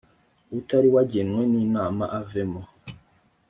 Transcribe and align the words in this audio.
utari 0.59 0.87
uwagenwe 0.89 1.41
n 1.51 1.53
inama 1.65 2.05
avemo. 2.19 2.61